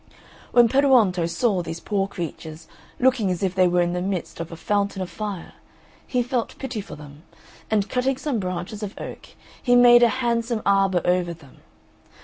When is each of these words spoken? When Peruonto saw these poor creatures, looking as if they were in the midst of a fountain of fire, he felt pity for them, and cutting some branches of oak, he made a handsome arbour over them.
When 0.51 0.67
Peruonto 0.67 1.27
saw 1.27 1.61
these 1.61 1.79
poor 1.79 2.07
creatures, 2.07 2.67
looking 2.99 3.29
as 3.29 3.43
if 3.43 3.53
they 3.53 3.67
were 3.67 3.83
in 3.83 3.93
the 3.93 4.01
midst 4.01 4.39
of 4.39 4.51
a 4.51 4.55
fountain 4.55 4.99
of 4.99 5.11
fire, 5.11 5.53
he 6.07 6.23
felt 6.23 6.57
pity 6.57 6.81
for 6.81 6.95
them, 6.95 7.21
and 7.69 7.87
cutting 7.87 8.17
some 8.17 8.39
branches 8.39 8.81
of 8.81 8.99
oak, 8.99 9.27
he 9.61 9.75
made 9.75 10.01
a 10.01 10.09
handsome 10.25 10.63
arbour 10.65 11.03
over 11.05 11.35
them. 11.35 11.57